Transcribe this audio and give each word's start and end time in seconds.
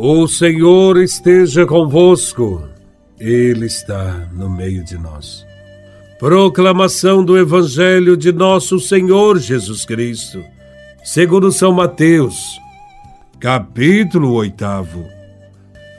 O 0.00 0.28
Senhor 0.28 0.96
esteja 0.96 1.66
convosco, 1.66 2.62
Ele 3.18 3.66
está 3.66 4.28
no 4.32 4.48
meio 4.48 4.84
de 4.84 4.96
nós. 4.96 5.44
Proclamação 6.20 7.24
do 7.24 7.36
Evangelho 7.36 8.16
de 8.16 8.30
Nosso 8.30 8.78
Senhor 8.78 9.40
Jesus 9.40 9.84
Cristo, 9.84 10.40
segundo 11.02 11.50
São 11.50 11.72
Mateus, 11.72 12.60
capítulo 13.40 14.34
8, 14.34 14.64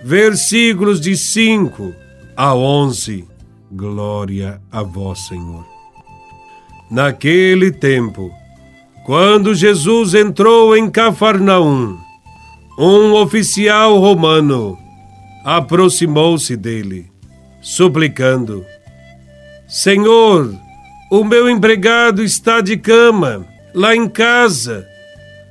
versículos 0.01 1.01
de 1.01 1.17
5 1.17 1.93
a 2.37 2.55
11. 2.55 3.27
Glória 3.69 4.61
a 4.71 4.81
Vós, 4.81 5.27
Senhor. 5.27 5.65
Naquele 6.89 7.69
tempo, 7.69 8.31
quando 9.05 9.53
Jesus 9.53 10.13
entrou 10.13 10.73
em 10.73 10.89
Cafarnaum, 10.89 11.97
um 12.81 13.13
oficial 13.13 13.99
romano 13.99 14.79
aproximou-se 15.43 16.55
dele, 16.55 17.11
suplicando: 17.61 18.65
Senhor, 19.67 20.55
o 21.11 21.23
meu 21.25 21.49
empregado 21.49 22.23
está 22.23 22.61
de 22.61 22.77
cama, 22.77 23.45
lá 23.73 23.93
em 23.93 24.07
casa, 24.07 24.87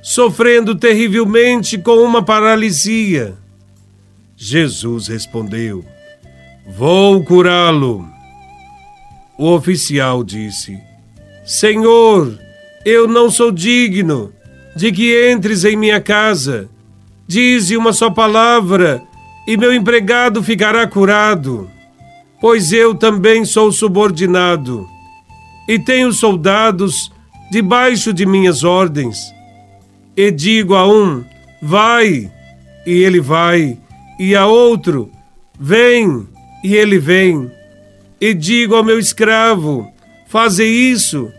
sofrendo 0.01 0.73
terrivelmente 0.73 1.77
com 1.77 1.97
uma 1.97 2.23
paralisia. 2.25 3.35
Jesus 4.35 5.07
respondeu: 5.07 5.85
Vou 6.67 7.23
curá-lo. 7.23 8.09
O 9.37 9.51
oficial 9.51 10.23
disse: 10.23 10.79
Senhor, 11.45 12.39
eu 12.83 13.07
não 13.07 13.29
sou 13.29 13.51
digno 13.51 14.33
de 14.75 14.91
que 14.91 15.31
entres 15.31 15.63
em 15.63 15.75
minha 15.75 16.01
casa 16.01 16.67
Dize 17.29 17.77
uma 17.77 17.93
só 17.93 18.09
palavra 18.09 19.03
e 19.45 19.55
meu 19.55 19.71
empregado 19.71 20.41
ficará 20.41 20.87
curado, 20.87 21.69
pois 22.41 22.73
eu 22.73 22.95
também 22.95 23.45
sou 23.45 23.71
subordinado 23.71 24.89
e 25.67 25.77
tenho 25.77 26.11
soldados 26.11 27.11
debaixo 27.51 28.11
de 28.11 28.25
minhas 28.25 28.63
ordens. 28.63 29.31
E 30.17 30.31
digo 30.31 30.73
a 30.73 30.91
um: 30.91 31.23
vai, 31.61 32.31
e 32.83 32.91
ele 33.03 33.21
vai, 33.21 33.77
e 34.19 34.35
a 34.35 34.47
outro: 34.47 35.11
vem, 35.59 36.27
e 36.63 36.73
ele 36.73 36.97
vem. 36.97 37.51
E 38.19 38.33
digo 38.33 38.73
ao 38.73 38.83
meu 38.83 38.97
escravo: 38.97 39.87
faze 40.27 40.65
isso, 40.65 41.31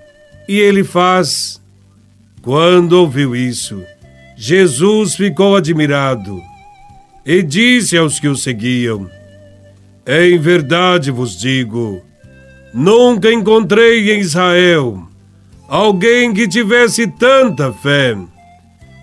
e 0.48 0.56
ele 0.56 0.84
faz. 0.84 1.60
Quando 2.42 2.92
ouviu 2.92 3.34
isso, 3.34 3.82
Jesus 4.42 5.16
ficou 5.16 5.54
admirado 5.54 6.42
e 7.26 7.42
disse 7.42 7.98
aos 7.98 8.18
que 8.18 8.26
o 8.26 8.34
seguiam: 8.34 9.06
Em 10.06 10.38
verdade 10.38 11.10
vos 11.10 11.38
digo, 11.38 12.00
nunca 12.72 13.30
encontrei 13.30 14.10
em 14.10 14.20
Israel 14.20 15.06
alguém 15.68 16.32
que 16.32 16.48
tivesse 16.48 17.06
tanta 17.06 17.70
fé. 17.70 18.16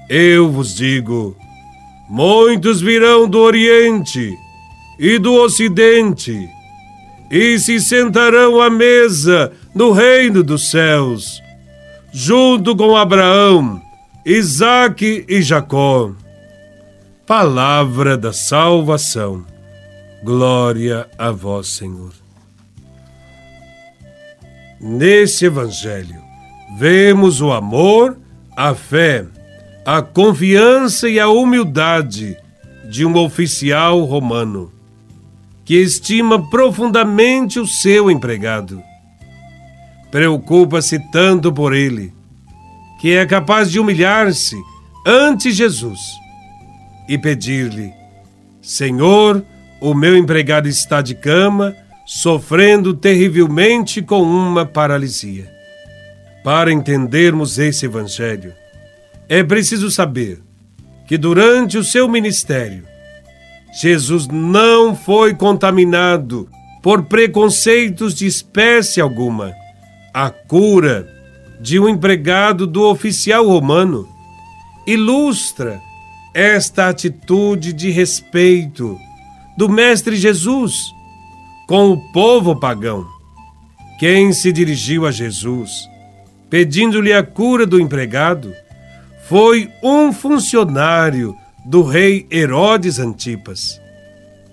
Eu 0.10 0.50
vos 0.50 0.76
digo: 0.76 1.38
muitos 2.10 2.82
virão 2.82 3.30
do 3.30 3.38
Oriente 3.38 4.34
e 4.98 5.20
do 5.20 5.36
Ocidente 5.36 6.50
e 7.30 7.60
se 7.60 7.80
sentarão 7.80 8.60
à 8.60 8.72
mesa 8.72 9.52
no 9.76 9.92
reino 9.92 10.42
dos 10.42 10.72
céus, 10.72 11.44
junto 12.12 12.76
com 12.76 12.98
Abraão 12.98 13.86
Isaac 14.30 15.24
e 15.26 15.42
Jacó. 15.42 16.12
Palavra 17.26 18.18
da 18.18 18.34
salvação. 18.34 19.46
Glória 20.22 21.10
a 21.18 21.32
vós, 21.32 21.70
Senhor. 21.70 22.12
Nesse 24.82 25.46
Evangelho, 25.46 26.22
vemos 26.78 27.40
o 27.40 27.54
amor, 27.54 28.18
a 28.54 28.76
fé, 28.76 29.26
a 29.86 30.02
confiança 30.02 31.08
e 31.08 31.22
a 31.22 31.30
humildade 31.30 32.36
de 32.92 33.06
um 33.06 33.16
oficial 33.16 34.04
romano 34.04 34.70
que 35.64 35.76
estima 35.76 36.50
profundamente 36.50 37.62
o 37.62 37.66
seu 37.66 38.12
empregado. 38.12 38.84
Preocupa-se 40.12 41.00
tanto 41.14 41.54
por 41.54 41.74
ele 41.74 42.17
que 43.00 43.16
é 43.16 43.26
capaz 43.26 43.72
de 43.72 43.80
humilhar-se 43.80 44.56
ante 45.06 45.52
Jesus 45.52 46.00
e 47.08 47.18
pedir-lhe: 47.18 47.94
Senhor, 48.62 49.44
o 49.80 49.94
meu 49.94 50.18
empregado 50.18 50.68
está 50.68 51.02
de 51.02 51.16
cama, 51.16 51.76
sofrendo 52.06 52.94
terrivelmente 52.94 54.02
com 54.02 54.22
uma 54.22 54.66
paralisia. 54.66 55.52
Para 56.44 56.72
entendermos 56.72 57.60
esse 57.60 57.86
evangelho, 57.86 58.54
é 59.30 59.44
preciso 59.44 59.92
saber 59.92 60.42
que 61.06 61.18
durante 61.18 61.78
o 61.78 61.84
seu 61.84 62.08
ministério, 62.08 62.84
Jesus 63.82 64.28
não 64.28 64.96
foi 64.96 65.34
contaminado 65.34 66.50
por 66.82 67.04
preconceitos 67.04 68.14
de 68.14 68.26
espécie 68.26 69.02
alguma. 69.02 69.54
A 70.14 70.30
cura 70.30 71.17
de 71.60 71.80
um 71.80 71.90
empregado 71.90 72.68
do 72.68 72.84
oficial 72.84 73.48
romano 73.48 74.08
ilustra 74.86 75.82
esta 76.34 76.88
atitude 76.88 77.74
de 77.74 77.90
respeito 77.90 78.98
do 79.58 79.68
Mestre 79.68 80.16
Jesus 80.16 80.94
com 81.68 81.92
o 81.92 81.98
povo 82.12 82.56
pagão. 82.56 83.06
Quem 84.00 84.32
se 84.32 84.52
dirigiu 84.52 85.08
a 85.08 85.12
Jesus, 85.12 85.90
pedindo-lhe 86.50 87.12
a 87.12 87.24
cura 87.24 87.66
do 87.66 87.80
empregado, 87.80 88.54
foi 89.28 89.70
um 89.84 90.14
funcionário 90.14 91.36
do 91.66 91.82
rei 91.82 92.28
Herodes 92.32 93.00
Antipas. 93.00 93.82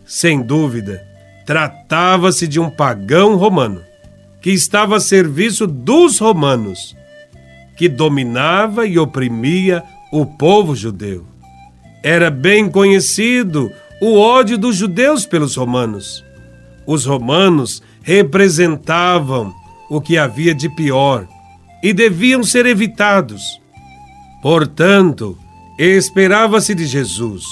Sem 0.07 0.43
dúvida, 0.43 1.07
tratava-se 1.47 2.49
de 2.49 2.59
um 2.59 2.71
pagão 2.71 3.37
romano 3.37 3.83
que 4.45 4.51
estava 4.51 4.97
a 4.97 5.01
serviço 5.01 5.67
dos 5.67 6.19
romanos, 6.19 6.95
que 7.79 7.89
dominava 7.89 8.87
e 8.87 8.99
oprimia 8.99 9.83
o 10.13 10.27
povo 10.27 10.77
judeu. 10.77 11.25
Era 12.03 12.31
bem 12.31 12.71
conhecido 12.71 13.73
o 14.03 14.19
ódio 14.19 14.59
dos 14.59 14.77
judeus 14.77 15.25
pelos 15.25 15.57
romanos. 15.57 16.23
Os 16.87 17.07
romanos 17.07 17.83
representavam 18.03 19.51
o 19.89 19.99
que 19.99 20.19
havia 20.19 20.55
de 20.55 20.69
pior 20.69 21.27
e 21.83 21.95
deviam 21.95 22.45
ser 22.45 22.67
evitados. 22.67 23.59
Portanto, 24.43 25.39
esperava-se 25.79 26.75
de 26.75 26.85
Jesus 26.85 27.47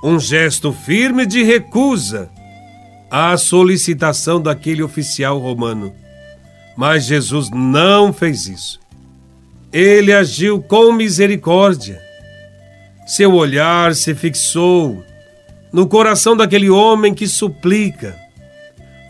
um 0.00 0.20
gesto 0.20 0.72
firme 0.72 1.26
de 1.26 1.42
recusa 1.42 2.30
à 3.10 3.36
solicitação 3.36 4.40
daquele 4.40 4.84
oficial 4.84 5.40
romano 5.40 6.05
mas 6.76 7.06
Jesus 7.06 7.50
não 7.50 8.12
fez 8.12 8.46
isso. 8.46 8.78
Ele 9.72 10.12
agiu 10.12 10.62
com 10.62 10.92
misericórdia. 10.92 12.00
Seu 13.06 13.32
olhar 13.32 13.94
se 13.94 14.14
fixou 14.14 15.02
no 15.72 15.86
coração 15.86 16.36
daquele 16.36 16.68
homem 16.68 17.14
que 17.14 17.26
suplica. 17.26 18.16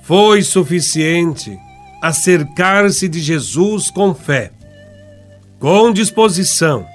Foi 0.02 0.42
suficiente 0.42 1.58
acercar-se 2.00 3.08
de 3.08 3.20
Jesus 3.20 3.90
com 3.90 4.14
fé, 4.14 4.52
com 5.58 5.92
disposição, 5.92 6.86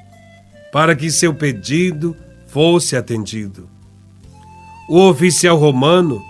para 0.71 0.95
que 0.95 1.11
seu 1.11 1.33
pedido 1.33 2.15
fosse 2.47 2.95
atendido. 2.95 3.67
O 4.87 5.09
oficial 5.09 5.57
romano 5.57 6.21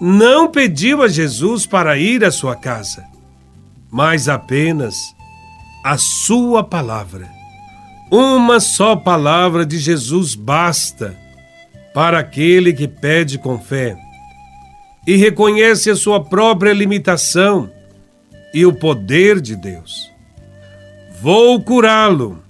não 0.00 0.48
pediu 0.50 1.02
a 1.02 1.08
Jesus 1.08 1.66
para 1.66 1.96
ir 1.96 2.24
à 2.24 2.30
sua 2.30 2.56
casa 2.56 3.15
mas 3.90 4.28
apenas 4.28 5.14
a 5.84 5.96
Sua 5.96 6.64
palavra. 6.64 7.28
Uma 8.10 8.60
só 8.60 8.94
palavra 8.94 9.66
de 9.66 9.78
Jesus 9.78 10.34
basta 10.34 11.16
para 11.92 12.18
aquele 12.18 12.72
que 12.72 12.86
pede 12.86 13.38
com 13.38 13.58
fé 13.58 13.96
e 15.06 15.16
reconhece 15.16 15.90
a 15.90 15.96
sua 15.96 16.22
própria 16.22 16.72
limitação 16.72 17.70
e 18.52 18.64
o 18.66 18.72
poder 18.72 19.40
de 19.40 19.56
Deus. 19.56 20.12
Vou 21.20 21.60
curá-lo. 21.62 22.42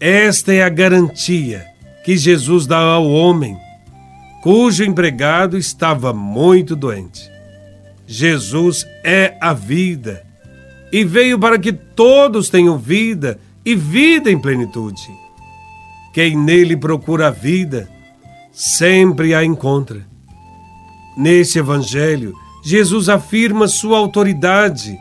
Esta 0.00 0.52
é 0.52 0.62
a 0.62 0.68
garantia 0.68 1.66
que 2.04 2.16
Jesus 2.16 2.66
dá 2.66 2.78
ao 2.78 3.10
homem, 3.10 3.56
cujo 4.42 4.84
empregado 4.84 5.58
estava 5.58 6.12
muito 6.12 6.76
doente. 6.76 7.30
Jesus 8.06 8.86
é 9.04 9.36
a 9.40 9.52
vida 9.52 10.27
e 10.92 11.04
veio 11.04 11.38
para 11.38 11.58
que 11.58 11.72
todos 11.72 12.48
tenham 12.48 12.78
vida 12.78 13.38
e 13.64 13.74
vida 13.74 14.30
em 14.30 14.38
plenitude. 14.38 15.10
Quem 16.12 16.36
nele 16.36 16.76
procura 16.76 17.28
a 17.28 17.30
vida, 17.30 17.88
sempre 18.52 19.34
a 19.34 19.44
encontra. 19.44 20.06
Neste 21.16 21.58
Evangelho, 21.58 22.34
Jesus 22.64 23.08
afirma 23.08 23.68
sua 23.68 23.98
autoridade, 23.98 24.98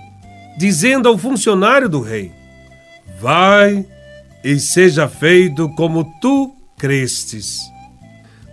dizendo 0.58 1.08
ao 1.08 1.18
funcionário 1.18 1.88
do 1.88 2.02
rei: 2.02 2.32
Vai 3.20 3.86
e 4.44 4.60
seja 4.60 5.08
feito 5.08 5.70
como 5.76 6.04
tu 6.22 6.54
crestes. 6.78 7.62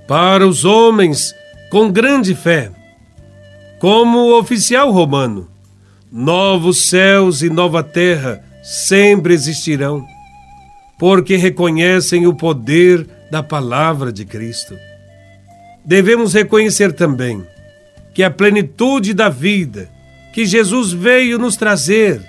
Para 0.06 0.46
os 0.46 0.64
homens 0.64 1.34
com 1.70 1.90
grande 1.90 2.34
fé, 2.34 2.70
como 3.78 4.18
o 4.18 4.38
oficial 4.38 4.90
romano, 4.90 5.50
novos 6.16 6.90
céus 6.90 7.42
e 7.42 7.50
nova 7.50 7.82
terra 7.82 8.40
sempre 8.62 9.34
existirão, 9.34 10.06
porque 10.96 11.34
reconhecem 11.34 12.24
o 12.24 12.32
poder 12.32 13.04
da 13.32 13.42
palavra 13.42 14.12
de 14.12 14.24
Cristo. 14.24 14.76
Devemos 15.84 16.32
reconhecer 16.32 16.92
também 16.92 17.44
que 18.14 18.22
a 18.22 18.30
plenitude 18.30 19.12
da 19.12 19.28
vida 19.28 19.90
que 20.32 20.46
Jesus 20.46 20.92
veio 20.92 21.36
nos 21.36 21.56
trazer 21.56 22.24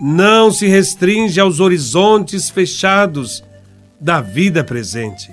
não 0.00 0.52
se 0.52 0.68
restringe 0.68 1.40
aos 1.40 1.58
horizontes 1.58 2.48
fechados 2.48 3.42
da 4.00 4.20
vida 4.20 4.62
presente, 4.62 5.32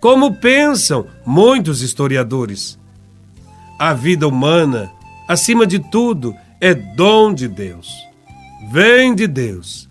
como 0.00 0.34
pensam 0.34 1.06
muitos 1.24 1.82
historiadores. 1.82 2.76
A 3.78 3.94
vida 3.94 4.26
humana, 4.26 4.90
acima 5.28 5.64
de 5.64 5.78
tudo, 5.78 6.34
é 6.60 6.74
dom 6.74 7.32
de 7.32 7.48
Deus. 7.48 7.88
Vem 8.70 9.14
de 9.14 9.26
Deus 9.26 9.88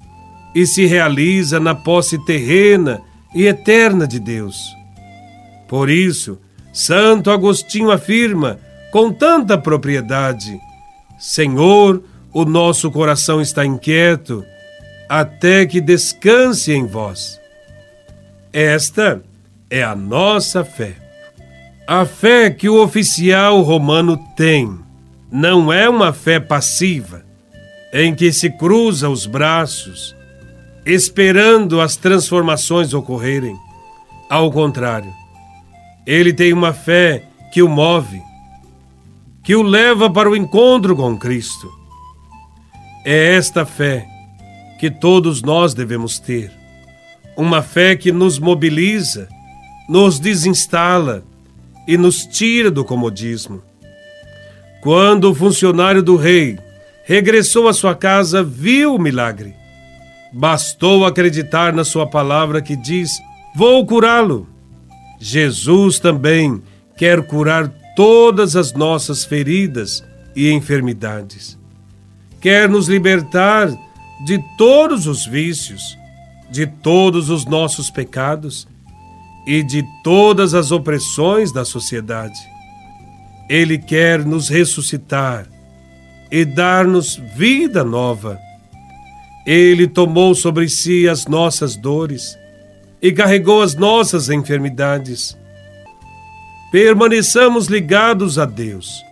e 0.56 0.65
se 0.65 0.86
realiza 0.86 1.60
na 1.60 1.75
posse 1.75 2.18
terrena 2.25 3.01
e 3.33 3.45
eterna 3.45 4.07
de 4.07 4.19
Deus. 4.19 4.75
Por 5.68 5.89
isso, 5.89 6.39
Santo 6.71 7.31
Agostinho 7.31 7.92
afirma 7.92 8.60
com 8.92 9.12
tanta 9.12 9.57
propriedade: 9.57 10.60
Senhor, 11.19 12.04
o 12.31 12.45
nosso 12.45 12.92
coração 12.92 13.42
está 13.42 13.65
inquieto, 13.65 14.44
até 15.07 15.65
que 15.65 15.80
descanse 15.80 16.71
em 16.71 16.86
vós. 16.86 17.39
Esta 18.51 19.24
é 19.69 19.83
a 19.83 19.95
nossa 19.95 20.63
fé. 20.63 20.95
A 21.88 22.06
fé 22.06 22.50
que 22.50 22.69
o 22.69 22.81
oficial 22.81 23.62
romano 23.62 24.18
tem 24.36 24.83
não 25.34 25.74
é 25.74 25.90
uma 25.90 26.14
fé 26.14 26.40
passiva, 26.40 27.26
em 27.92 28.14
que 28.14 28.32
se 28.32 28.52
cruza 28.52 29.10
os 29.10 29.26
braços, 29.26 30.16
esperando 30.86 31.82
as 31.82 31.96
transformações 31.96 32.94
ocorrerem. 32.94 33.58
Ao 34.30 34.52
contrário, 34.52 35.12
ele 36.06 36.32
tem 36.32 36.54
uma 36.54 36.72
fé 36.72 37.24
que 37.52 37.64
o 37.64 37.68
move, 37.68 38.22
que 39.42 39.56
o 39.56 39.64
leva 39.64 40.08
para 40.08 40.30
o 40.30 40.36
encontro 40.36 40.96
com 40.96 41.18
Cristo. 41.18 41.68
É 43.04 43.34
esta 43.36 43.66
fé 43.66 44.06
que 44.80 44.92
todos 44.92 45.42
nós 45.42 45.74
devemos 45.74 46.20
ter 46.20 46.52
uma 47.36 47.64
fé 47.64 47.96
que 47.96 48.12
nos 48.12 48.38
mobiliza, 48.38 49.28
nos 49.90 50.20
desinstala 50.20 51.24
e 51.88 51.98
nos 51.98 52.24
tira 52.28 52.70
do 52.70 52.86
comodismo. 52.86 53.73
Quando 54.84 55.32
o 55.32 55.34
funcionário 55.34 56.04
do 56.04 56.18
rei 56.18 56.60
regressou 57.06 57.70
à 57.70 57.74
sua 57.74 57.96
casa, 57.96 58.44
viu 58.44 58.96
o 58.96 59.00
milagre. 59.00 59.56
Bastou 60.34 61.06
acreditar 61.06 61.72
na 61.72 61.86
sua 61.86 62.06
palavra 62.06 62.62
que 62.62 62.76
diz: 62.76 63.10
Vou 63.56 63.86
curá-lo. 63.86 64.46
Jesus 65.18 66.00
também 66.00 66.62
quer 66.98 67.26
curar 67.26 67.70
todas 67.96 68.58
as 68.58 68.74
nossas 68.74 69.24
feridas 69.24 70.04
e 70.36 70.52
enfermidades. 70.52 71.58
Quer 72.42 72.68
nos 72.68 72.90
libertar 72.90 73.70
de 74.26 74.38
todos 74.58 75.08
os 75.08 75.26
vícios 75.26 75.98
de 76.52 76.68
todos 76.68 77.30
os 77.30 77.46
nossos 77.46 77.90
pecados 77.90 78.68
e 79.48 79.64
de 79.64 79.82
todas 80.04 80.54
as 80.54 80.72
opressões 80.72 81.54
da 81.54 81.64
sociedade. 81.64 82.53
Ele 83.50 83.78
quer 83.78 84.24
nos 84.25 84.50
ressuscitar 84.50 85.48
e 86.31 86.44
dar-nos 86.44 87.16
vida 87.36 87.84
nova. 87.84 88.40
Ele 89.45 89.88
tomou 89.88 90.34
sobre 90.34 90.69
si 90.69 91.07
as 91.07 91.28
nossas 91.28 91.75
dores 91.75 92.38
e 93.01 93.12
carregou 93.12 93.62
as 93.62 93.75
nossas 93.75 94.30
enfermidades. 94.30 95.38
Permaneçamos 96.72 97.68
ligados 97.68 98.40
a 98.40 98.45
Deus, 98.45 99.04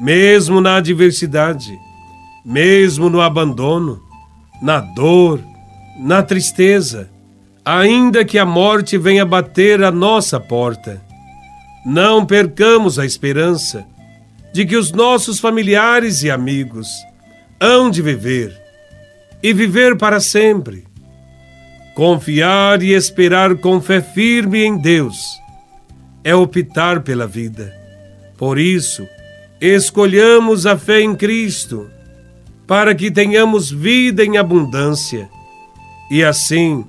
mesmo 0.00 0.60
na 0.60 0.76
adversidade, 0.76 1.76
mesmo 2.44 3.10
no 3.10 3.20
abandono, 3.20 4.00
na 4.62 4.80
dor, 4.80 5.40
na 5.98 6.22
tristeza, 6.22 7.10
ainda 7.64 8.24
que 8.24 8.38
a 8.38 8.46
morte 8.46 8.96
venha 8.96 9.26
bater 9.26 9.82
à 9.82 9.90
nossa 9.90 10.38
porta. 10.38 11.02
Não 11.84 12.24
percamos 12.24 12.98
a 12.98 13.04
esperança 13.04 13.86
de 14.54 14.64
que 14.64 14.76
os 14.76 14.90
nossos 14.90 15.38
familiares 15.38 16.22
e 16.22 16.30
amigos 16.30 16.88
hão 17.60 17.90
de 17.90 18.00
viver 18.00 18.56
e 19.42 19.52
viver 19.52 19.96
para 19.98 20.18
sempre. 20.18 20.84
Confiar 21.94 22.82
e 22.82 22.92
esperar 22.92 23.56
com 23.56 23.80
fé 23.80 24.00
firme 24.00 24.64
em 24.64 24.78
Deus 24.78 25.38
é 26.24 26.34
optar 26.34 27.02
pela 27.02 27.26
vida. 27.26 27.72
Por 28.38 28.58
isso, 28.58 29.06
escolhamos 29.60 30.64
a 30.66 30.78
fé 30.78 31.02
em 31.02 31.14
Cristo, 31.14 31.90
para 32.66 32.94
que 32.94 33.10
tenhamos 33.10 33.70
vida 33.70 34.24
em 34.24 34.38
abundância 34.38 35.28
e 36.10 36.24
assim 36.24 36.84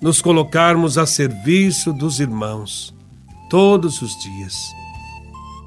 nos 0.00 0.22
colocarmos 0.22 0.96
a 0.96 1.04
serviço 1.04 1.92
dos 1.92 2.20
irmãos 2.20 2.95
todos 3.48 4.02
os 4.02 4.16
dias. 4.22 4.72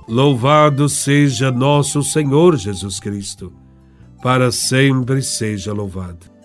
Louvado 0.08 0.90
seja 0.90 1.52
nosso 1.52 2.02
Senhor 2.04 2.58
Jesus 2.58 3.00
Cristo, 3.00 3.54
para 4.22 4.52
sempre 4.52 5.22
seja 5.22 5.72
louvado. 5.72 6.39